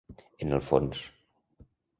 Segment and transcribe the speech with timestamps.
[0.45, 1.05] En el fons.